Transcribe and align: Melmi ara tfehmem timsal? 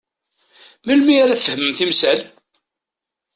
Melmi 0.85 1.15
ara 1.23 1.39
tfehmem 1.39 1.71
timsal? 1.77 2.19